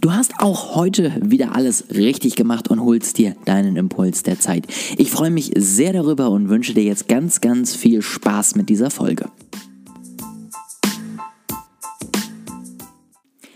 Du 0.00 0.14
hast 0.14 0.32
auch 0.38 0.76
heute 0.76 1.12
wieder 1.20 1.54
alles 1.54 1.90
richtig 1.90 2.34
gemacht 2.34 2.68
und 2.68 2.80
holst 2.80 3.18
dir 3.18 3.36
deinen 3.44 3.76
Impuls 3.76 4.22
der 4.22 4.40
Zeit. 4.40 4.66
Ich 4.96 5.10
freue 5.10 5.28
mich 5.28 5.52
sehr 5.56 5.92
darüber 5.92 6.30
und 6.30 6.48
wünsche 6.48 6.72
dir 6.72 6.84
jetzt 6.84 7.06
ganz, 7.06 7.42
ganz 7.42 7.76
viel 7.76 8.00
Spaß 8.00 8.54
mit 8.54 8.70
dieser 8.70 8.90
Folge. 8.90 9.30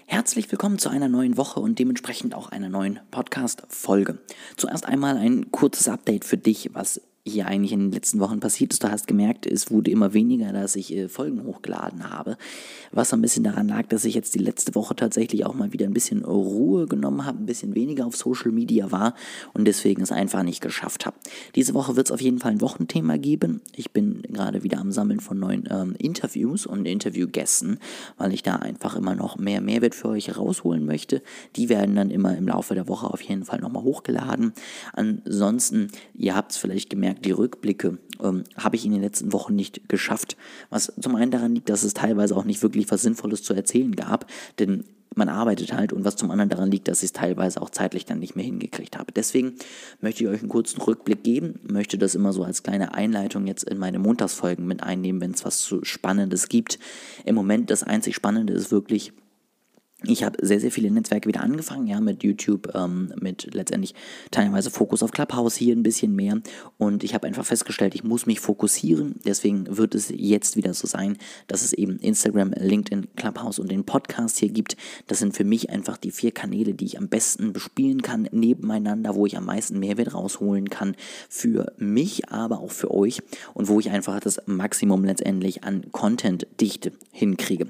Herzlich 0.04 0.52
willkommen 0.52 0.78
zu 0.78 0.90
einer 0.90 1.08
neuen 1.08 1.38
Woche 1.38 1.60
und 1.60 1.78
dementsprechend 1.78 2.34
auch 2.34 2.50
einer 2.50 2.68
neuen 2.68 3.00
Podcast-Folge. 3.10 4.18
Zuerst 4.58 4.84
einmal 4.84 5.16
ein 5.16 5.50
kurzes 5.50 5.88
Update 5.88 6.26
für 6.26 6.36
dich, 6.36 6.68
was 6.74 7.00
hier 7.26 7.46
eigentlich 7.46 7.72
in 7.72 7.80
den 7.80 7.92
letzten 7.92 8.20
Wochen 8.20 8.38
passiert 8.38 8.72
ist. 8.74 8.84
Du 8.84 8.90
hast 8.90 9.06
gemerkt, 9.06 9.46
es 9.46 9.70
wurde 9.70 9.90
immer 9.90 10.12
weniger, 10.12 10.52
dass 10.52 10.76
ich 10.76 10.94
äh, 10.94 11.08
Folgen 11.08 11.42
hochgeladen 11.44 12.10
habe. 12.10 12.36
Was 12.92 13.14
ein 13.14 13.22
bisschen 13.22 13.44
daran 13.44 13.66
lag, 13.66 13.86
dass 13.86 14.04
ich 14.04 14.14
jetzt 14.14 14.34
die 14.34 14.40
letzte 14.40 14.74
Woche 14.74 14.94
tatsächlich 14.94 15.46
auch 15.46 15.54
mal 15.54 15.72
wieder 15.72 15.86
ein 15.86 15.94
bisschen 15.94 16.22
Ruhe 16.22 16.86
genommen 16.86 17.24
habe, 17.24 17.38
ein 17.38 17.46
bisschen 17.46 17.74
weniger 17.74 18.04
auf 18.04 18.14
Social 18.14 18.52
Media 18.52 18.92
war 18.92 19.14
und 19.54 19.64
deswegen 19.64 20.02
es 20.02 20.12
einfach 20.12 20.42
nicht 20.42 20.60
geschafft 20.60 21.06
habe. 21.06 21.16
Diese 21.54 21.72
Woche 21.72 21.96
wird 21.96 22.08
es 22.08 22.12
auf 22.12 22.20
jeden 22.20 22.40
Fall 22.40 22.52
ein 22.52 22.60
Wochenthema 22.60 23.16
geben. 23.16 23.62
Ich 23.74 23.92
bin 23.92 24.20
gerade 24.28 24.62
wieder 24.62 24.78
am 24.78 24.92
Sammeln 24.92 25.20
von 25.20 25.38
neuen 25.38 25.66
ähm, 25.70 25.94
Interviews 25.98 26.66
und 26.66 26.84
Interviewgästen, 26.84 27.78
weil 28.18 28.34
ich 28.34 28.42
da 28.42 28.56
einfach 28.56 28.96
immer 28.96 29.14
noch 29.14 29.38
mehr 29.38 29.62
Mehrwert 29.62 29.94
für 29.94 30.08
euch 30.10 30.36
rausholen 30.36 30.84
möchte. 30.84 31.22
Die 31.56 31.70
werden 31.70 31.96
dann 31.96 32.10
immer 32.10 32.36
im 32.36 32.48
Laufe 32.48 32.74
der 32.74 32.86
Woche 32.86 33.06
auf 33.06 33.22
jeden 33.22 33.46
Fall 33.46 33.60
nochmal 33.60 33.82
hochgeladen. 33.82 34.52
Ansonsten, 34.92 35.88
ihr 36.12 36.36
habt 36.36 36.52
es 36.52 36.58
vielleicht 36.58 36.90
gemerkt, 36.90 37.13
die 37.14 37.32
Rückblicke 37.32 37.98
ähm, 38.22 38.44
habe 38.56 38.76
ich 38.76 38.84
in 38.84 38.92
den 38.92 39.02
letzten 39.02 39.32
Wochen 39.32 39.54
nicht 39.54 39.88
geschafft. 39.88 40.36
Was 40.70 40.92
zum 41.00 41.16
einen 41.16 41.30
daran 41.30 41.54
liegt, 41.54 41.68
dass 41.68 41.82
es 41.82 41.94
teilweise 41.94 42.36
auch 42.36 42.44
nicht 42.44 42.62
wirklich 42.62 42.90
was 42.90 43.02
Sinnvolles 43.02 43.42
zu 43.42 43.54
erzählen 43.54 43.94
gab, 43.94 44.26
denn 44.58 44.84
man 45.16 45.28
arbeitet 45.28 45.72
halt 45.72 45.92
und 45.92 46.04
was 46.04 46.16
zum 46.16 46.30
anderen 46.30 46.50
daran 46.50 46.70
liegt, 46.70 46.88
dass 46.88 47.02
ich 47.02 47.08
es 47.08 47.12
teilweise 47.12 47.62
auch 47.62 47.70
zeitlich 47.70 48.04
dann 48.04 48.18
nicht 48.18 48.36
mehr 48.36 48.44
hingekriegt 48.44 48.98
habe. 48.98 49.12
Deswegen 49.12 49.54
möchte 50.00 50.24
ich 50.24 50.30
euch 50.30 50.40
einen 50.40 50.48
kurzen 50.48 50.80
Rückblick 50.80 51.22
geben, 51.22 51.60
möchte 51.62 51.98
das 51.98 52.14
immer 52.14 52.32
so 52.32 52.42
als 52.42 52.62
kleine 52.62 52.94
Einleitung 52.94 53.46
jetzt 53.46 53.64
in 53.64 53.78
meine 53.78 53.98
Montagsfolgen 53.98 54.66
mit 54.66 54.82
einnehmen, 54.82 55.20
wenn 55.20 55.32
es 55.32 55.44
was 55.44 55.60
zu 55.60 55.84
Spannendes 55.84 56.48
gibt. 56.48 56.78
Im 57.24 57.34
Moment 57.34 57.70
das 57.70 57.82
einzig 57.82 58.14
Spannende 58.14 58.52
ist 58.52 58.70
wirklich, 58.70 59.12
ich 60.06 60.24
habe 60.24 60.44
sehr, 60.44 60.60
sehr 60.60 60.70
viele 60.70 60.90
Netzwerke 60.90 61.28
wieder 61.28 61.40
angefangen, 61.40 61.86
ja, 61.86 62.00
mit 62.00 62.22
YouTube, 62.22 62.74
ähm, 62.74 63.12
mit 63.20 63.54
letztendlich 63.54 63.94
teilweise 64.30 64.70
Fokus 64.70 65.02
auf 65.02 65.12
Clubhouse 65.12 65.56
hier 65.56 65.74
ein 65.74 65.82
bisschen 65.82 66.14
mehr. 66.14 66.40
Und 66.78 67.04
ich 67.04 67.14
habe 67.14 67.26
einfach 67.26 67.44
festgestellt, 67.44 67.94
ich 67.94 68.04
muss 68.04 68.26
mich 68.26 68.40
fokussieren. 68.40 69.16
Deswegen 69.24 69.76
wird 69.76 69.94
es 69.94 70.12
jetzt 70.14 70.56
wieder 70.56 70.74
so 70.74 70.86
sein, 70.86 71.16
dass 71.46 71.62
es 71.62 71.72
eben 71.72 71.98
Instagram, 71.98 72.52
LinkedIn, 72.52 73.08
Clubhouse 73.16 73.58
und 73.58 73.70
den 73.70 73.84
Podcast 73.84 74.38
hier 74.38 74.50
gibt. 74.50 74.76
Das 75.06 75.18
sind 75.18 75.34
für 75.34 75.44
mich 75.44 75.70
einfach 75.70 75.96
die 75.96 76.10
vier 76.10 76.32
Kanäle, 76.32 76.74
die 76.74 76.84
ich 76.84 76.98
am 76.98 77.08
besten 77.08 77.52
bespielen 77.52 78.02
kann, 78.02 78.28
nebeneinander, 78.30 79.14
wo 79.14 79.26
ich 79.26 79.36
am 79.36 79.46
meisten 79.46 79.78
Mehrwert 79.78 80.14
rausholen 80.14 80.70
kann. 80.70 80.96
Für 81.28 81.72
mich, 81.78 82.28
aber 82.28 82.60
auch 82.60 82.72
für 82.72 82.90
euch. 82.90 83.22
Und 83.54 83.68
wo 83.68 83.80
ich 83.80 83.90
einfach 83.90 84.20
das 84.20 84.40
Maximum 84.46 85.04
letztendlich 85.04 85.64
an 85.64 85.86
Content-Dichte 85.92 86.92
hinkriege. 87.12 87.66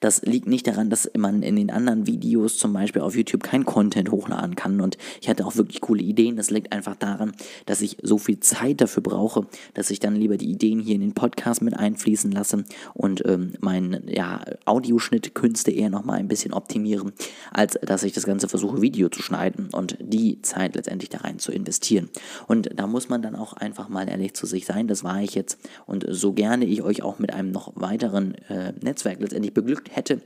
Das 0.00 0.22
liegt 0.22 0.46
nicht 0.46 0.66
daran, 0.66 0.90
dass 0.90 1.10
man 1.16 1.42
in 1.42 1.56
den 1.56 1.70
anderen 1.78 2.06
Videos 2.06 2.58
zum 2.58 2.72
Beispiel 2.72 3.02
auf 3.02 3.16
YouTube 3.16 3.42
kein 3.42 3.64
Content 3.64 4.10
hochladen 4.10 4.56
kann. 4.56 4.80
Und 4.80 4.98
ich 5.20 5.28
hatte 5.28 5.46
auch 5.46 5.56
wirklich 5.56 5.80
coole 5.80 6.02
Ideen. 6.02 6.36
Das 6.36 6.50
liegt 6.50 6.72
einfach 6.72 6.96
daran, 6.96 7.32
dass 7.66 7.80
ich 7.80 7.96
so 8.02 8.18
viel 8.18 8.40
Zeit 8.40 8.80
dafür 8.80 9.02
brauche, 9.02 9.46
dass 9.74 9.90
ich 9.90 10.00
dann 10.00 10.16
lieber 10.16 10.36
die 10.36 10.50
Ideen 10.50 10.80
hier 10.80 10.96
in 10.96 11.00
den 11.00 11.14
Podcast 11.14 11.62
mit 11.62 11.74
einfließen 11.74 12.32
lasse 12.32 12.64
und 12.94 13.24
ähm, 13.26 13.52
meinen 13.60 14.02
ja, 14.08 14.40
Audioschnittkünste 14.64 15.70
eher 15.70 15.88
nochmal 15.88 16.18
ein 16.18 16.28
bisschen 16.28 16.52
optimieren, 16.52 17.12
als 17.52 17.78
dass 17.80 18.02
ich 18.02 18.12
das 18.12 18.26
Ganze 18.26 18.48
versuche, 18.48 18.82
Video 18.82 19.08
zu 19.08 19.22
schneiden 19.22 19.68
und 19.72 19.96
die 20.00 20.42
Zeit 20.42 20.74
letztendlich 20.74 21.10
da 21.10 21.18
rein 21.18 21.38
zu 21.38 21.52
investieren. 21.52 22.08
Und 22.48 22.70
da 22.74 22.86
muss 22.86 23.08
man 23.08 23.22
dann 23.22 23.36
auch 23.36 23.52
einfach 23.52 23.88
mal 23.88 24.08
ehrlich 24.08 24.34
zu 24.34 24.46
sich 24.46 24.66
sein. 24.66 24.88
Das 24.88 25.04
war 25.04 25.22
ich 25.22 25.34
jetzt. 25.34 25.58
Und 25.86 26.04
so 26.08 26.32
gerne 26.32 26.64
ich 26.64 26.82
euch 26.82 27.02
auch 27.02 27.18
mit 27.18 27.32
einem 27.32 27.52
noch 27.52 27.72
weiteren 27.76 28.34
äh, 28.48 28.72
Netzwerk 28.80 29.20
letztendlich 29.20 29.54
beglückt 29.54 29.94
hätte, 29.94 30.20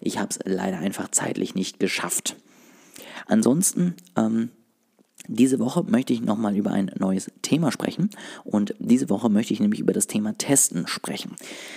ich 0.00 0.18
habe 0.18 0.28
es 0.30 0.38
leider 0.44 0.78
einfach 0.78 0.87
einfach 0.88 1.10
zeitlich 1.10 1.54
nicht 1.54 1.78
geschafft. 1.78 2.34
Ansonsten, 3.26 3.94
ähm, 4.16 4.48
diese 5.26 5.58
Woche 5.58 5.82
möchte 5.82 6.14
ich 6.14 6.22
nochmal 6.22 6.56
über 6.56 6.70
ein 6.70 6.90
neues 6.98 7.30
Thema 7.42 7.70
sprechen 7.70 8.08
und 8.44 8.74
diese 8.78 9.10
Woche 9.10 9.28
möchte 9.28 9.52
ich 9.52 9.60
nämlich 9.60 9.80
über 9.80 9.92
das 9.92 10.06
Thema 10.06 10.32
Testen 10.38 10.86
sprechen. 10.86 11.32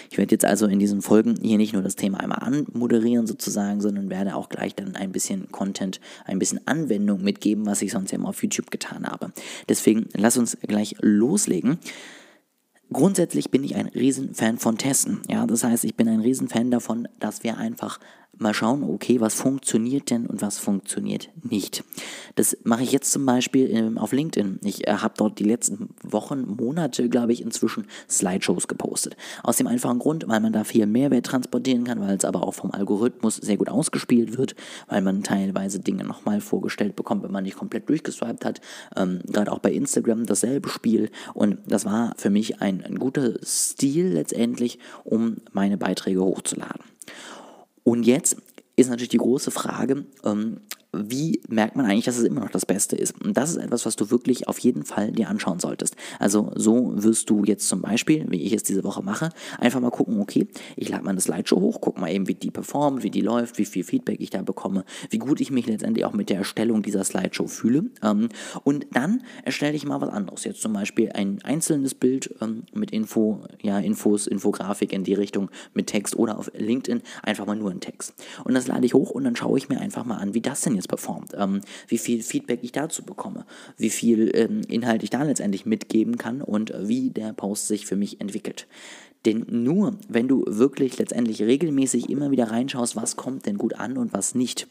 Ich 0.09 0.17
werde 0.17 0.33
jetzt 0.33 0.45
also 0.45 0.65
in 0.67 0.79
diesen 0.79 1.01
Folgen 1.01 1.35
hier 1.41 1.57
nicht 1.57 1.73
nur 1.73 1.81
das 1.81 1.97
Thema 1.97 2.21
einmal 2.21 2.39
anmoderieren 2.39 3.27
sozusagen, 3.27 3.81
sondern 3.81 4.09
werde 4.09 4.35
auch 4.35 4.47
gleich 4.47 4.75
dann 4.75 4.95
ein 4.95 5.11
bisschen 5.11 5.51
Content, 5.51 5.99
ein 6.23 6.39
bisschen 6.39 6.65
Anwendung 6.65 7.21
mitgeben, 7.21 7.65
was 7.65 7.81
ich 7.81 7.91
sonst 7.91 8.11
ja 8.11 8.17
immer 8.17 8.29
auf 8.29 8.41
YouTube 8.41 8.71
getan 8.71 9.05
habe. 9.05 9.33
Deswegen 9.67 10.07
lass 10.13 10.37
uns 10.37 10.57
gleich 10.61 10.95
loslegen. 11.01 11.79
Grundsätzlich 12.93 13.51
bin 13.51 13.65
ich 13.65 13.75
ein 13.75 13.87
Riesenfan 13.87 14.59
von 14.59 14.77
Testen. 14.77 15.21
Ja, 15.29 15.45
das 15.45 15.65
heißt, 15.65 15.83
ich 15.83 15.95
bin 15.95 16.07
ein 16.07 16.19
Riesenfan 16.21 16.71
davon, 16.71 17.07
dass 17.19 17.43
wir 17.43 17.57
einfach 17.57 17.99
mal 18.41 18.53
schauen, 18.53 18.83
okay, 18.83 19.21
was 19.21 19.35
funktioniert 19.35 20.09
denn 20.09 20.25
und 20.25 20.41
was 20.41 20.57
funktioniert 20.57 21.29
nicht. 21.43 21.83
Das 22.35 22.57
mache 22.63 22.83
ich 22.83 22.91
jetzt 22.91 23.11
zum 23.11 23.25
Beispiel 23.25 23.69
ähm, 23.69 23.97
auf 23.97 24.11
LinkedIn. 24.11 24.59
Ich 24.63 24.87
äh, 24.87 24.93
habe 24.93 25.13
dort 25.17 25.39
die 25.39 25.43
letzten 25.43 25.89
Wochen, 26.03 26.45
Monate, 26.47 27.07
glaube 27.09 27.33
ich, 27.33 27.41
inzwischen 27.41 27.85
Slideshows 28.09 28.67
gepostet. 28.67 29.15
Aus 29.43 29.57
dem 29.57 29.67
einfachen 29.67 29.99
Grund, 29.99 30.27
weil 30.27 30.39
man 30.39 30.53
da 30.53 30.63
viel 30.63 30.85
Mehrwert 30.85 31.25
transportieren 31.25 31.83
kann, 31.83 31.99
weil 32.01 32.17
es 32.17 32.25
aber 32.25 32.43
auch 32.43 32.53
vom 32.53 32.71
Algorithmus 32.71 33.35
sehr 33.35 33.57
gut 33.57 33.69
ausgespielt 33.69 34.37
wird, 34.37 34.55
weil 34.87 35.01
man 35.01 35.23
teilweise 35.23 35.79
Dinge 35.79 36.03
nochmal 36.03 36.41
vorgestellt 36.41 36.95
bekommt, 36.95 37.23
wenn 37.23 37.31
man 37.31 37.43
nicht 37.43 37.57
komplett 37.57 37.87
durchgeswiped 37.89 38.45
hat. 38.45 38.61
Ähm, 38.95 39.19
Gerade 39.27 39.51
auch 39.51 39.59
bei 39.59 39.71
Instagram 39.71 40.25
dasselbe 40.25 40.69
Spiel. 40.69 41.11
Und 41.33 41.59
das 41.67 41.85
war 41.85 42.13
für 42.17 42.29
mich 42.29 42.61
ein, 42.61 42.83
ein 42.83 42.97
guter 42.97 43.33
Stil 43.43 44.07
letztendlich, 44.07 44.79
um 45.03 45.37
meine 45.51 45.77
Beiträge 45.77 46.21
hochzuladen. 46.21 46.81
Und 47.83 48.03
jetzt 48.03 48.37
ist 48.75 48.89
natürlich 48.89 49.09
die 49.09 49.17
große 49.17 49.51
Frage, 49.51 50.05
ähm, 50.23 50.61
wie 50.93 51.41
merkt 51.47 51.75
man 51.75 51.85
eigentlich, 51.85 52.05
dass 52.05 52.17
es 52.17 52.25
immer 52.25 52.41
noch 52.41 52.49
das 52.49 52.65
Beste 52.65 52.97
ist? 52.97 53.19
Und 53.23 53.37
das 53.37 53.51
ist 53.51 53.57
etwas, 53.57 53.85
was 53.85 53.95
du 53.95 54.11
wirklich 54.11 54.47
auf 54.49 54.59
jeden 54.59 54.83
Fall 54.83 55.11
dir 55.11 55.29
anschauen 55.29 55.59
solltest. 55.59 55.95
Also 56.19 56.51
so 56.55 56.91
wirst 56.95 57.29
du 57.29 57.45
jetzt 57.45 57.67
zum 57.69 57.81
Beispiel, 57.81 58.25
wie 58.29 58.41
ich 58.41 58.51
es 58.51 58.63
diese 58.63 58.83
Woche 58.83 59.01
mache, 59.01 59.29
einfach 59.57 59.79
mal 59.79 59.89
gucken, 59.89 60.19
okay, 60.19 60.47
ich 60.75 60.89
lade 60.89 61.05
meine 61.05 61.21
Slideshow 61.21 61.61
hoch, 61.61 61.79
guck 61.79 61.97
mal 61.97 62.11
eben, 62.11 62.27
wie 62.27 62.35
die 62.35 62.51
performt, 62.51 63.03
wie 63.03 63.09
die 63.09 63.21
läuft, 63.21 63.57
wie 63.57 63.65
viel 63.65 63.85
Feedback 63.85 64.19
ich 64.19 64.31
da 64.31 64.41
bekomme, 64.41 64.83
wie 65.09 65.17
gut 65.17 65.39
ich 65.39 65.49
mich 65.49 65.65
letztendlich 65.65 66.05
auch 66.05 66.13
mit 66.13 66.29
der 66.29 66.39
Erstellung 66.39 66.81
dieser 66.81 67.05
Slideshow 67.05 67.47
fühle. 67.47 67.85
Ähm, 68.03 68.27
und 68.63 68.87
dann 68.91 69.23
erstelle 69.45 69.75
ich 69.75 69.85
mal 69.85 70.01
was 70.01 70.09
anderes. 70.09 70.43
Jetzt 70.43 70.61
zum 70.61 70.73
Beispiel 70.73 71.11
ein 71.13 71.41
einzelnes 71.43 71.95
Bild 71.95 72.35
ähm, 72.41 72.63
mit 72.73 72.91
Info, 72.91 73.45
ja, 73.61 73.79
Infos, 73.79 74.27
Infografik 74.27 74.91
in 74.91 75.05
die 75.05 75.13
Richtung 75.13 75.49
mit 75.73 75.87
Text 75.87 76.17
oder 76.17 76.37
auf 76.37 76.51
LinkedIn 76.53 77.01
einfach 77.23 77.45
mal 77.45 77.55
nur 77.55 77.71
ein 77.71 77.79
Text. 77.79 78.13
Und 78.43 78.55
das 78.55 78.67
lade 78.67 78.85
ich 78.85 78.93
hoch 78.93 79.11
und 79.11 79.23
dann 79.23 79.37
schaue 79.37 79.57
ich 79.57 79.69
mir 79.69 79.79
einfach 79.79 80.03
mal 80.03 80.17
an, 80.17 80.33
wie 80.33 80.41
das 80.41 80.61
denn 80.61 80.75
jetzt 80.75 80.80
performt, 80.87 81.31
ähm, 81.35 81.61
wie 81.87 81.97
viel 81.97 82.21
Feedback 82.23 82.59
ich 82.63 82.71
dazu 82.71 83.03
bekomme, 83.03 83.45
wie 83.77 83.89
viel 83.89 84.31
ähm, 84.33 84.61
Inhalt 84.67 85.03
ich 85.03 85.09
da 85.09 85.23
letztendlich 85.23 85.65
mitgeben 85.65 86.17
kann 86.17 86.41
und 86.41 86.73
wie 86.77 87.09
der 87.09 87.33
Post 87.33 87.67
sich 87.67 87.85
für 87.85 87.95
mich 87.95 88.21
entwickelt. 88.21 88.67
Denn 89.25 89.45
nur 89.49 89.97
wenn 90.09 90.27
du 90.27 90.43
wirklich 90.47 90.97
letztendlich 90.97 91.41
regelmäßig 91.41 92.09
immer 92.09 92.31
wieder 92.31 92.49
reinschaust, 92.49 92.95
was 92.95 93.15
kommt 93.15 93.45
denn 93.45 93.57
gut 93.57 93.75
an 93.75 93.97
und 93.97 94.13
was 94.13 94.33
nicht, 94.33 94.67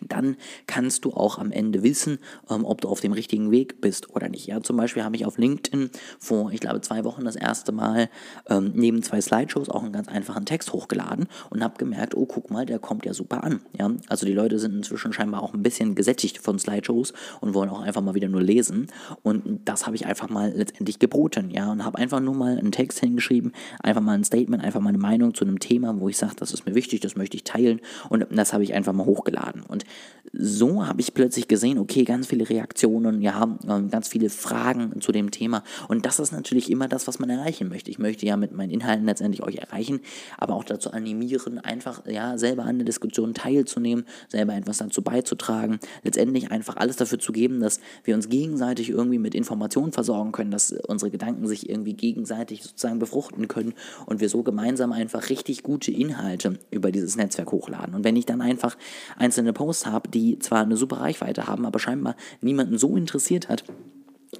dann 0.00 0.36
kannst 0.66 1.04
du 1.04 1.12
auch 1.12 1.38
am 1.38 1.52
Ende 1.52 1.82
wissen, 1.82 2.18
ähm, 2.50 2.64
ob 2.64 2.80
du 2.80 2.88
auf 2.88 3.00
dem 3.00 3.12
richtigen 3.12 3.50
Weg 3.50 3.80
bist 3.80 4.10
oder 4.10 4.28
nicht. 4.28 4.46
Ja, 4.46 4.62
zum 4.62 4.76
Beispiel 4.76 5.04
habe 5.04 5.16
ich 5.16 5.24
auf 5.24 5.38
LinkedIn 5.38 5.90
vor, 6.18 6.52
ich 6.52 6.60
glaube, 6.60 6.80
zwei 6.80 7.04
Wochen 7.04 7.24
das 7.24 7.36
erste 7.36 7.72
Mal 7.72 8.08
ähm, 8.48 8.72
neben 8.74 9.02
zwei 9.02 9.20
Slideshows 9.20 9.68
auch 9.68 9.82
einen 9.82 9.92
ganz 9.92 10.08
einfachen 10.08 10.44
Text 10.44 10.72
hochgeladen 10.72 11.26
und 11.50 11.62
habe 11.62 11.78
gemerkt, 11.78 12.14
oh, 12.14 12.26
guck 12.26 12.50
mal, 12.50 12.66
der 12.66 12.78
kommt 12.78 13.06
ja 13.06 13.14
super 13.14 13.44
an. 13.44 13.60
Ja, 13.78 13.90
also 14.08 14.26
die 14.26 14.32
Leute 14.32 14.58
sind 14.58 14.74
inzwischen 14.74 15.12
scheinbar 15.12 15.42
auch 15.42 15.54
ein 15.54 15.62
bisschen 15.62 15.94
gesättigt 15.94 16.38
von 16.38 16.58
Slideshows 16.58 17.12
und 17.40 17.54
wollen 17.54 17.70
auch 17.70 17.80
einfach 17.80 18.02
mal 18.02 18.14
wieder 18.14 18.28
nur 18.28 18.42
lesen. 18.42 18.88
Und 19.22 19.60
das 19.64 19.86
habe 19.86 19.96
ich 19.96 20.06
einfach 20.06 20.28
mal 20.28 20.52
letztendlich 20.54 20.98
geboten, 20.98 21.50
ja, 21.50 21.70
und 21.72 21.84
habe 21.84 21.98
einfach 21.98 22.20
nur 22.20 22.34
mal 22.34 22.58
einen 22.58 22.72
Text 22.72 23.00
hingeschrieben, 23.00 23.52
einfach 23.82 24.02
mal 24.02 24.12
ein 24.12 24.24
Statement, 24.24 24.62
einfach 24.62 24.80
mal 24.80 24.90
eine 24.90 24.98
Meinung 24.98 25.34
zu 25.34 25.44
einem 25.44 25.58
Thema, 25.58 25.98
wo 25.98 26.08
ich 26.08 26.16
sage, 26.16 26.34
das 26.36 26.52
ist 26.52 26.66
mir 26.66 26.74
wichtig, 26.74 27.00
das 27.00 27.16
möchte 27.16 27.36
ich 27.36 27.44
teilen 27.44 27.80
und 28.08 28.26
das 28.30 28.52
habe 28.52 28.62
ich 28.62 28.74
einfach 28.74 28.92
mal 28.92 29.06
hochgeladen. 29.06 29.62
Und 29.62 29.85
so 30.32 30.86
habe 30.86 31.00
ich 31.00 31.14
plötzlich 31.14 31.48
gesehen, 31.48 31.78
okay, 31.78 32.04
ganz 32.04 32.26
viele 32.26 32.48
Reaktionen, 32.48 33.22
ja, 33.22 33.56
ähm, 33.68 33.90
ganz 33.90 34.08
viele 34.08 34.30
Fragen 34.30 35.00
zu 35.00 35.12
dem 35.12 35.30
Thema. 35.30 35.62
Und 35.88 36.06
das 36.06 36.18
ist 36.18 36.32
natürlich 36.32 36.70
immer 36.70 36.88
das, 36.88 37.06
was 37.06 37.18
man 37.18 37.30
erreichen 37.30 37.68
möchte. 37.68 37.90
Ich 37.90 37.98
möchte 37.98 38.26
ja 38.26 38.36
mit 38.36 38.52
meinen 38.52 38.70
Inhalten 38.70 39.06
letztendlich 39.06 39.42
euch 39.42 39.56
erreichen, 39.56 40.00
aber 40.38 40.54
auch 40.54 40.64
dazu 40.64 40.90
animieren, 40.90 41.58
einfach 41.58 42.06
ja 42.06 42.38
selber 42.38 42.64
an 42.64 42.78
der 42.78 42.84
Diskussion 42.84 43.34
teilzunehmen, 43.34 44.04
selber 44.28 44.54
etwas 44.54 44.78
dazu 44.78 45.02
beizutragen, 45.02 45.78
letztendlich 46.02 46.50
einfach 46.50 46.76
alles 46.76 46.96
dafür 46.96 47.18
zu 47.18 47.32
geben, 47.32 47.60
dass 47.60 47.80
wir 48.04 48.14
uns 48.14 48.28
gegenseitig 48.28 48.90
irgendwie 48.90 49.18
mit 49.18 49.34
Informationen 49.34 49.92
versorgen 49.92 50.32
können, 50.32 50.50
dass 50.50 50.72
unsere 50.86 51.10
Gedanken 51.10 51.46
sich 51.46 51.68
irgendwie 51.68 51.94
gegenseitig 51.94 52.62
sozusagen 52.62 52.98
befruchten 52.98 53.48
können 53.48 53.74
und 54.06 54.20
wir 54.20 54.28
so 54.28 54.42
gemeinsam 54.42 54.92
einfach 54.92 55.30
richtig 55.30 55.62
gute 55.62 55.90
Inhalte 55.90 56.58
über 56.70 56.90
dieses 56.90 57.16
Netzwerk 57.16 57.52
hochladen. 57.52 57.94
Und 57.94 58.04
wenn 58.04 58.16
ich 58.16 58.26
dann 58.26 58.40
einfach 58.40 58.76
einzelne 59.16 59.52
Posts 59.52 59.75
Posts 59.76 59.86
habe, 59.86 60.08
die 60.08 60.38
zwar 60.38 60.62
eine 60.62 60.76
super 60.76 61.00
Reichweite 61.00 61.46
haben, 61.46 61.66
aber 61.66 61.78
scheinbar 61.78 62.16
niemanden 62.40 62.78
so 62.78 62.96
interessiert 62.96 63.48
hat, 63.48 63.64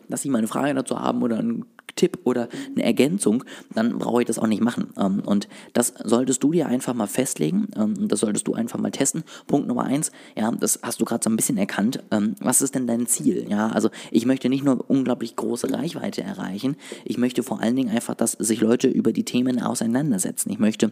dass 0.09 0.23
sie 0.23 0.31
mal 0.31 0.39
eine 0.39 0.49
Frage 0.49 0.75
dazu 0.75 0.99
haben 0.99 1.23
oder 1.23 1.39
einen 1.39 1.65
Tipp 1.97 2.19
oder 2.25 2.49
eine 2.75 2.85
Ergänzung, 2.85 3.43
dann 3.75 3.99
brauche 3.99 4.23
ich 4.23 4.27
das 4.27 4.39
auch 4.39 4.47
nicht 4.47 4.63
machen. 4.63 4.89
Ähm, 4.99 5.23
und 5.25 5.49
das 5.73 5.95
solltest 6.05 6.43
du 6.45 6.53
dir 6.53 6.69
einfach 6.69 6.95
mal 6.95 7.07
festlegen. 7.07 7.69
Ähm, 7.75 8.09
das 8.09 8.21
solltest 8.21 8.47
du 8.47 8.55
einfach 8.55 8.79
mal 8.79 8.91
testen. 8.91 9.25
Punkt 9.47 9.67
Nummer 9.67 9.85
eins, 9.85 10.13
ja, 10.37 10.51
das 10.53 10.81
hast 10.83 11.01
du 11.01 11.05
gerade 11.05 11.25
so 11.25 11.31
ein 11.31 11.37
bisschen 11.37 11.57
erkannt. 11.57 12.03
Ähm, 12.11 12.37
was 12.41 12.63
ist 12.63 12.75
denn 12.75 12.87
dein 12.87 13.07
Ziel? 13.07 13.47
Ja, 13.49 13.69
also 13.69 13.91
ich 14.11 14.27
möchte 14.27 14.49
nicht 14.49 14.65
nur 14.65 14.85
unglaublich 14.89 15.35
große 15.37 15.73
Reichweite 15.73 16.23
erreichen, 16.23 16.77
ich 17.05 17.19
möchte 17.19 17.43
vor 17.43 17.61
allen 17.61 17.77
Dingen 17.77 17.91
einfach, 17.91 18.15
dass 18.15 18.33
sich 18.33 18.61
Leute 18.61 18.89
über 18.89 19.13
die 19.13 19.25
Themen 19.25 19.61
auseinandersetzen. 19.61 20.51
Ich 20.51 20.59
möchte 20.59 20.91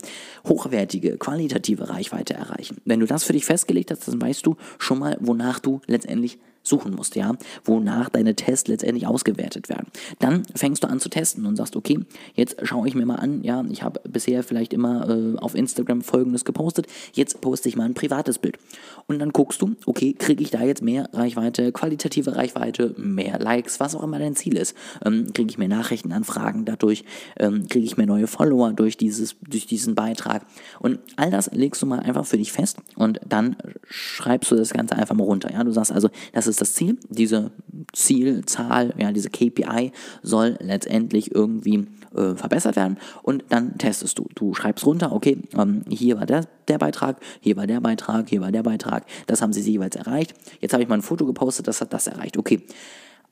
hochwertige, 0.49 1.19
qualitative 1.19 1.91
Reichweite 1.91 2.35
erreichen. 2.35 2.79
Wenn 2.85 3.01
du 3.01 3.07
das 3.07 3.25
für 3.25 3.35
dich 3.35 3.45
festgelegt 3.45 3.91
hast, 3.91 4.09
dann 4.09 4.21
weißt 4.21 4.47
du 4.47 4.57
schon 4.79 4.99
mal, 4.99 5.19
wonach 5.21 5.59
du 5.59 5.81
letztendlich 5.87 6.39
suchen 6.65 6.95
musst, 6.95 7.15
ja, 7.15 7.37
wonach 7.65 8.09
deine 8.09 8.35
Tests 8.35 8.69
letztendlich 8.69 9.07
ausgewertet 9.07 9.69
werden. 9.69 9.87
Dann 10.19 10.43
fängst 10.55 10.83
du 10.83 10.89
an 10.89 10.99
zu 10.99 11.09
testen 11.09 11.47
und 11.47 11.57
sagst, 11.57 11.77
okay, 11.77 12.01
jetzt 12.35 12.57
schaue 12.67 12.89
ich 12.89 12.95
mir 12.95 13.07
mal 13.07 13.17
an, 13.17 13.45
ja, 13.45 13.65
ich 13.71 13.83
habe 13.83 14.01
bisher 14.09 14.43
vielleicht 14.43 14.73
immer 14.73 15.09
äh, 15.09 15.39
auf 15.39 15.55
Instagram 15.55 16.03
folgendes 16.03 16.45
gepostet, 16.45 16.87
jetzt 17.13 17.41
poste 17.41 17.69
ich 17.69 17.77
mal 17.77 17.85
ein 17.85 17.95
privates 17.95 18.39
Bild. 18.39 18.59
Und 19.07 19.19
dann 19.19 19.31
guckst 19.31 19.61
du, 19.61 19.77
okay, 19.87 20.15
kriege 20.15 20.43
ich 20.43 20.51
da 20.51 20.63
jetzt 20.63 20.83
mehr 20.83 21.09
Reichweite, 21.13 21.71
qualitative 21.73 22.35
Reichweite, 22.37 22.95
mehr 22.97 23.39
Likes, 23.39 23.79
was 23.79 23.95
auch 23.95 24.03
immer 24.03 24.19
dein 24.19 24.35
Ziel 24.35 24.57
ist. 24.57 24.75
Ähm, 25.05 25.33
kriege 25.35 25.51
ich 25.51 25.59
mehr 25.59 25.69
Nachrichtenanfragen 25.69 26.65
dadurch, 26.65 27.05
ähm, 27.39 27.69
kriege 27.69 27.85
ich 27.85 27.99
mehr 27.99 28.07
neue 28.07 28.27
Follower 28.27 28.73
durch, 28.73 28.97
dieses, 28.97 29.37
durch 29.47 29.67
diesen 29.67 29.95
Beitrag. 29.95 30.47
Und 30.81 30.99
all 31.17 31.31
das 31.31 31.51
legst 31.53 31.83
du 31.83 31.87
mal 31.87 32.01
einfach 32.01 32.25
für 32.25 32.39
dich 32.39 32.53
fest 32.53 32.79
und 32.97 33.21
dann 33.29 33.57
schreibst 33.89 34.51
du 34.51 34.57
das 34.57 34.73
Ganze 34.73 34.97
einfach 34.97 35.15
mal 35.15 35.25
runter. 35.25 35.53
Ja, 35.53 35.63
du 35.63 35.73
sagst 35.73 35.93
also, 35.93 36.09
das 36.33 36.47
ist 36.47 36.54
ist 36.55 36.61
das 36.61 36.75
Ziel. 36.75 36.99
Diese 37.09 37.51
Zielzahl, 37.93 38.95
ja, 38.97 39.13
diese 39.13 39.31
KPI 39.31 39.93
soll 40.23 40.57
letztendlich 40.61 41.35
irgendwie 41.35 41.87
äh, 42.15 42.35
verbessert 42.35 42.77
werden 42.77 42.99
und 43.23 43.45
dann 43.49 43.77
testest 43.79 44.19
du. 44.19 44.29
Du 44.35 44.55
schreibst 44.55 44.87
runter, 44.87 45.13
okay, 45.13 45.39
ähm, 45.59 45.83
hier 45.89 46.19
war 46.19 46.27
der, 46.27 46.47
der 46.69 46.79
Beitrag, 46.79 47.17
hier 47.41 47.57
war 47.57 47.67
der 47.67 47.81
Beitrag, 47.81 48.29
hier 48.29 48.41
war 48.41 48.53
der 48.53 48.63
Beitrag, 48.63 49.05
das 49.27 49.43
haben 49.43 49.53
sie 49.53 49.61
jeweils 49.61 49.97
erreicht. 49.97 50.35
Jetzt 50.61 50.73
habe 50.73 50.83
ich 50.83 50.89
mal 50.89 50.97
ein 50.97 51.03
Foto 51.03 51.27
gepostet, 51.27 51.67
das 51.67 51.81
hat 51.81 51.93
das 51.93 52.07
erreicht. 52.07 52.37
Okay, 52.37 52.63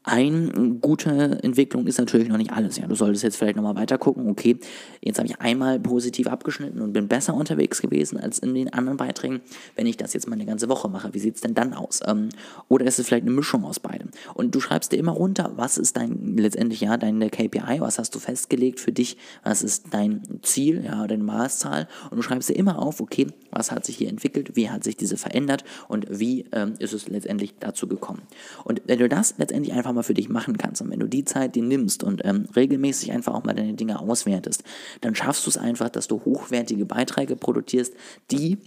eine 0.05 0.79
gute 0.81 1.39
Entwicklung 1.43 1.87
ist 1.87 1.99
natürlich 1.99 2.29
noch 2.29 2.37
nicht 2.37 2.53
alles. 2.53 2.77
Ja, 2.77 2.87
du 2.87 2.95
solltest 2.95 3.23
jetzt 3.23 3.37
vielleicht 3.37 3.57
nochmal 3.57 3.77
weiter 3.77 3.99
gucken. 3.99 4.29
Okay, 4.29 4.57
jetzt 5.01 5.19
habe 5.19 5.29
ich 5.29 5.41
einmal 5.41 5.79
positiv 5.79 6.27
abgeschnitten 6.27 6.81
und 6.81 6.93
bin 6.93 7.07
besser 7.07 7.35
unterwegs 7.35 7.81
gewesen 7.81 8.19
als 8.19 8.41
in 8.41 8.55
den 8.55 8.73
anderen 8.73 8.97
Beiträgen. 8.97 9.41
Wenn 9.77 9.87
ich 9.87 9.97
das 9.97 10.13
jetzt 10.13 10.29
mal 10.29 10.35
eine 10.35 10.47
ganze 10.47 10.69
Woche 10.69 10.89
mache, 10.89 11.15
wie 11.15 11.21
sieht 11.21 11.37
es 11.37 11.41
denn 11.41 11.55
dann 11.55 11.73
aus? 11.73 12.01
Ähm, 12.05 12.31
oder 12.69 12.85
ist 12.85 12.99
es 12.99 13.07
vielleicht 13.07 13.23
eine 13.23 13.31
Mischung 13.31 13.65
aus 13.65 13.79
beidem? 13.79 14.11
Und 14.35 14.55
du 14.55 14.61
schreibst 14.61 14.91
dir 14.91 14.97
immer 14.97 15.13
runter, 15.13 15.53
was 15.55 15.79
ist 15.79 15.97
dein 15.97 16.37
letztendlich 16.37 16.81
ja 16.81 16.97
deine 16.97 17.31
KPI, 17.31 17.81
was 17.81 17.99
hast 17.99 18.15
du 18.15 18.19
festgelegt 18.19 18.81
für 18.81 18.93
dich, 18.93 19.17
was 19.45 19.63
ist 19.63 19.87
dein 19.91 20.23
Ziel, 20.43 20.85
ja, 20.85 21.07
deine 21.07 21.23
Maßzahl 21.23 21.87
und 22.11 22.17
du 22.17 22.23
schreibst 22.23 22.49
dir 22.49 22.55
immer 22.55 22.81
auf, 22.81 23.01
okay, 23.01 23.29
was 23.53 23.71
hat 23.71 23.85
sich 23.85 23.97
hier 23.99 24.09
entwickelt, 24.09 24.57
wie 24.57 24.69
hat 24.69 24.83
sich 24.83 24.97
diese 24.97 25.17
verändert 25.17 25.63
und 25.89 26.07
wie 26.11 26.47
ähm, 26.53 26.75
ist 26.81 26.93
es 26.93 27.09
letztendlich 27.09 27.55
dazu 27.61 27.87
gekommen. 27.87 28.23
Und 28.65 28.83
wenn 28.87 28.99
du 28.99 29.09
das 29.09 29.35
letztendlich 29.39 29.75
einfach 29.75 29.92
mal 29.93 30.03
für 30.03 30.15
dich 30.15 30.29
machen 30.29 30.59
kannst. 30.59 30.83
Und 30.83 30.91
wenn 30.91 31.01
du 31.01 31.09
die 31.09 31.25
Zeit 31.25 31.55
dir 31.55 31.63
nimmst 31.63 32.05
und 32.05 32.25
ähm, 32.25 32.47
regelmäßig 32.55 33.13
einfach 33.13 33.35
auch 33.35 33.45
mal 33.45 33.55
deine 33.55 33.75
Dinge 33.75 33.99
auswertest, 34.01 34.65
dann 35.01 35.15
schaffst 35.15 35.47
du 35.47 35.51
es 35.51 35.59
einfach, 35.59 35.89
dass 35.89 36.09
du 36.09 36.25
hochwertige 36.25 36.87
Beiträge 36.87 37.37
produzierst, 37.37 37.95
die 38.31 38.59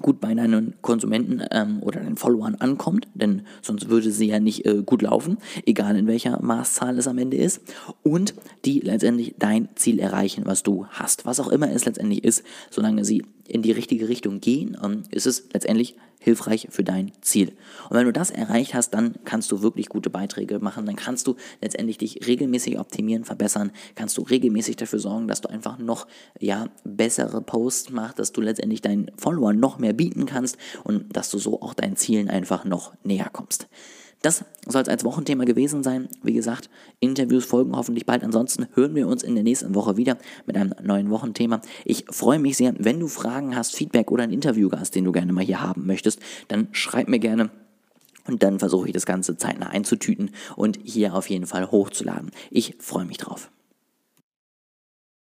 gut 0.00 0.20
bei 0.20 0.34
deinen 0.34 0.74
Konsumenten 0.82 1.42
ähm, 1.50 1.82
oder 1.82 2.00
deinen 2.00 2.16
Followern 2.16 2.56
ankommt, 2.56 3.08
denn 3.14 3.42
sonst 3.62 3.88
würde 3.88 4.10
sie 4.10 4.26
ja 4.26 4.38
nicht 4.38 4.66
äh, 4.66 4.82
gut 4.84 5.02
laufen, 5.02 5.38
egal 5.64 5.96
in 5.96 6.06
welcher 6.06 6.40
Maßzahl 6.42 6.98
es 6.98 7.08
am 7.08 7.18
Ende 7.18 7.36
ist, 7.36 7.62
und 8.02 8.34
die 8.64 8.80
letztendlich 8.80 9.34
dein 9.38 9.68
Ziel 9.76 9.98
erreichen, 9.98 10.44
was 10.46 10.62
du 10.62 10.86
hast. 10.86 11.26
Was 11.26 11.40
auch 11.40 11.48
immer 11.48 11.70
es 11.70 11.84
letztendlich 11.84 12.24
ist, 12.24 12.44
solange 12.70 13.04
sie 13.04 13.24
in 13.48 13.62
die 13.62 13.72
richtige 13.72 14.08
Richtung 14.08 14.40
gehen, 14.40 14.76
ähm, 14.82 15.02
ist 15.10 15.26
es 15.26 15.48
letztendlich 15.52 15.96
hilfreich 16.20 16.68
für 16.70 16.84
dein 16.84 17.12
Ziel. 17.20 17.52
Und 17.88 17.96
wenn 17.96 18.04
du 18.04 18.12
das 18.12 18.30
erreicht 18.30 18.74
hast, 18.74 18.90
dann 18.90 19.14
kannst 19.24 19.52
du 19.52 19.62
wirklich 19.62 19.88
gute 19.88 20.10
Beiträge 20.10 20.58
machen, 20.58 20.84
dann 20.84 20.96
kannst 20.96 21.26
du 21.26 21.36
letztendlich 21.60 21.98
dich 21.98 22.26
regelmäßig 22.26 22.78
optimieren, 22.78 23.24
verbessern, 23.24 23.70
kannst 23.94 24.18
du 24.18 24.22
regelmäßig 24.22 24.76
dafür 24.76 24.98
sorgen, 24.98 25.28
dass 25.28 25.40
du 25.40 25.48
einfach 25.48 25.78
noch 25.78 26.06
ja, 26.40 26.68
bessere 26.84 27.40
Posts 27.40 27.90
machst, 27.90 28.18
dass 28.18 28.32
du 28.32 28.40
letztendlich 28.40 28.82
deinen 28.82 29.10
Followern 29.16 29.58
noch 29.60 29.78
mehr 29.78 29.92
bieten 29.92 30.26
kannst 30.26 30.56
und 30.84 31.16
dass 31.16 31.30
du 31.30 31.38
so 31.38 31.62
auch 31.62 31.74
deinen 31.74 31.96
Zielen 31.96 32.28
einfach 32.28 32.64
noch 32.64 32.92
näher 33.04 33.30
kommst. 33.32 33.68
Das 34.22 34.44
soll 34.66 34.82
es 34.82 34.88
als 34.88 35.04
Wochenthema 35.04 35.44
gewesen 35.44 35.82
sein. 35.82 36.08
Wie 36.22 36.32
gesagt, 36.32 36.68
Interviews 36.98 37.44
folgen 37.44 37.76
hoffentlich 37.76 38.04
bald. 38.04 38.24
Ansonsten 38.24 38.66
hören 38.74 38.94
wir 38.94 39.06
uns 39.06 39.22
in 39.22 39.34
der 39.34 39.44
nächsten 39.44 39.74
Woche 39.74 39.96
wieder 39.96 40.18
mit 40.46 40.56
einem 40.56 40.74
neuen 40.82 41.10
Wochenthema. 41.10 41.60
Ich 41.84 42.04
freue 42.10 42.40
mich 42.40 42.56
sehr, 42.56 42.74
wenn 42.78 42.98
du 42.98 43.06
Fragen 43.06 43.54
hast, 43.54 43.76
Feedback 43.76 44.10
oder 44.10 44.24
einen 44.24 44.32
Interviewgast, 44.32 44.94
den 44.94 45.04
du 45.04 45.12
gerne 45.12 45.32
mal 45.32 45.44
hier 45.44 45.60
haben 45.60 45.86
möchtest, 45.86 46.20
dann 46.48 46.68
schreib 46.72 47.08
mir 47.08 47.20
gerne. 47.20 47.50
Und 48.26 48.42
dann 48.42 48.58
versuche 48.58 48.88
ich 48.88 48.92
das 48.92 49.06
Ganze 49.06 49.36
zeitnah 49.36 49.68
einzutüten 49.68 50.32
und 50.54 50.78
hier 50.84 51.14
auf 51.14 51.30
jeden 51.30 51.46
Fall 51.46 51.70
hochzuladen. 51.70 52.30
Ich 52.50 52.76
freue 52.78 53.06
mich 53.06 53.16
drauf. 53.16 53.50